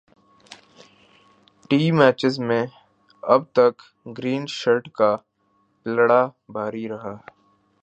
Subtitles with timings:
[1.69, 2.63] T matches میں
[3.23, 3.75] اب تک
[4.17, 5.11] گرین شرٹس کا
[5.85, 6.21] پلڑا
[6.49, 7.15] بھاری رہا